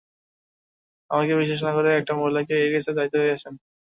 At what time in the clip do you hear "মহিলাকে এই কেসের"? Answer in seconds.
2.19-2.95